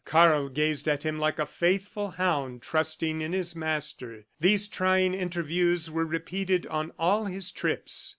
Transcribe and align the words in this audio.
Karl 0.03 0.49
gazed 0.49 0.87
at 0.87 1.03
him 1.05 1.19
like 1.19 1.37
a 1.37 1.45
faithful 1.45 2.09
hound 2.17 2.63
trusting 2.63 3.21
in 3.21 3.33
his 3.33 3.55
master. 3.55 4.25
These 4.39 4.67
trying 4.67 5.13
interviews 5.13 5.91
were 5.91 6.05
repeated 6.07 6.65
on 6.65 6.91
all 6.97 7.25
his 7.25 7.51
trips. 7.51 8.09